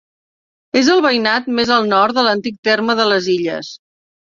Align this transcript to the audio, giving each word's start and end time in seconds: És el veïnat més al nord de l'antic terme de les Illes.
És 0.81 0.89
el 0.93 1.03
veïnat 1.07 1.53
més 1.59 1.75
al 1.77 1.87
nord 1.95 2.21
de 2.21 2.27
l'antic 2.31 2.61
terme 2.71 3.01
de 3.05 3.11
les 3.15 3.33
Illes. 3.41 3.75